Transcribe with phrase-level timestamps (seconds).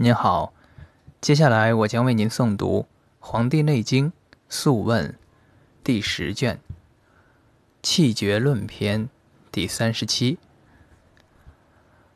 [0.00, 0.52] 您好，
[1.20, 2.82] 接下来我将为您诵读
[3.18, 4.12] 《黄帝内经·
[4.48, 5.08] 素问》
[5.82, 6.54] 第十卷
[7.82, 9.06] 《气绝论篇》
[9.50, 10.38] 第三十七。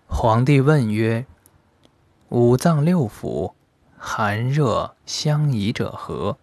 [0.07, 1.27] 皇帝问曰
[2.31, 3.53] ：“五脏六腑，
[3.99, 6.39] 寒热相宜者何？”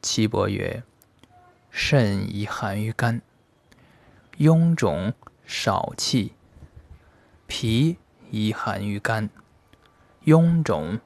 [0.00, 0.84] 岐伯曰
[1.68, 3.20] ：“肾宜寒于肝，
[4.36, 5.12] 臃肿
[5.44, 6.34] 少气；
[7.48, 7.96] 脾
[8.30, 9.28] 宜寒于肝。”
[10.28, 11.00] 臃肿，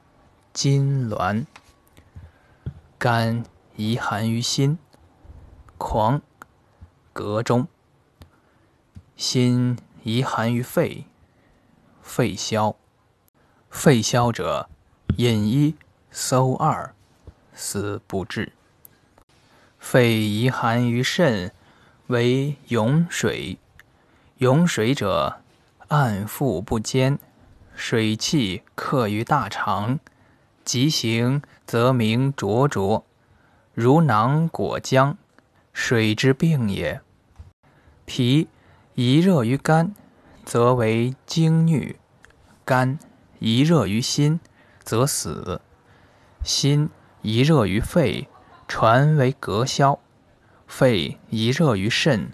[0.53, 1.47] 筋挛；
[2.99, 3.45] 肝
[3.77, 4.79] 遗寒于心，
[5.79, 6.21] 狂，
[7.15, 7.69] 膈中；
[9.15, 11.05] 心遗寒于肺，
[12.03, 12.75] 肺消。
[13.71, 14.69] 肺消者，
[15.19, 15.77] 饮一，
[16.11, 16.93] 搜二，
[17.55, 18.53] 死不治。
[19.79, 21.53] 肺遗寒于肾，
[22.09, 23.57] 为涌水。
[24.39, 25.41] 涌水者，
[25.87, 27.21] 按腹不坚。
[27.75, 29.99] 水气克于大肠，
[30.65, 33.05] 急行则名灼灼，
[33.75, 35.17] 如囊裹浆，
[35.73, 37.01] 水之病也。
[38.05, 38.49] 脾
[38.95, 39.95] 宜热于肝，
[40.45, 41.97] 则为惊郁；
[42.65, 42.99] 肝
[43.39, 44.39] 宜热于心，
[44.85, 45.61] 则死；
[46.45, 46.91] 心
[47.23, 48.29] 宜热于肺，
[48.69, 49.99] 传为膈消；
[50.67, 52.33] 肺宜热于肾，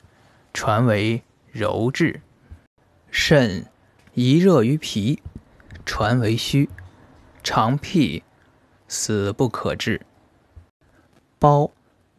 [0.52, 2.20] 传为柔滞；
[3.10, 3.66] 肾
[4.20, 5.22] 宜热于脾。
[5.86, 6.68] 传为虚，
[7.44, 8.24] 肠辟，
[8.88, 10.04] 死不可治。
[11.38, 11.70] 包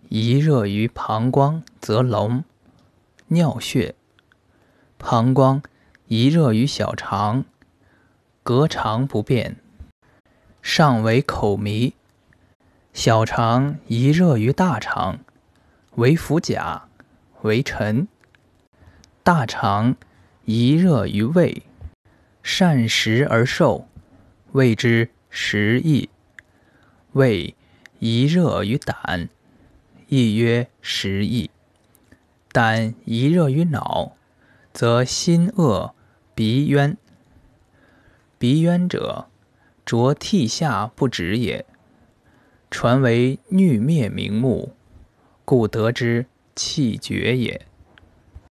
[0.07, 2.45] 宜热于膀胱，则聋；
[3.27, 3.95] 尿血。
[4.97, 5.61] 膀胱
[6.07, 7.43] 宜热于小肠，
[8.45, 9.57] 膈肠不便，
[10.61, 11.93] 上为口迷。
[12.93, 15.19] 小肠宜热于大肠，
[15.95, 16.87] 为腐甲，
[17.41, 18.07] 为臣。
[19.21, 19.97] 大肠
[20.45, 21.63] 宜热于胃。
[22.41, 23.87] 善食而瘦，
[24.53, 26.09] 谓之食益。
[27.13, 27.55] 胃
[27.99, 29.29] 宜热于胆，
[30.07, 31.49] 亦曰食益。
[32.51, 34.15] 胆宜热于脑，
[34.73, 35.93] 则心恶，
[36.33, 36.97] 鼻渊。
[38.37, 39.27] 鼻渊者，
[39.85, 41.65] 浊涕下不止也。
[42.71, 44.73] 传为欲灭明目，
[45.43, 47.65] 故得之气绝也。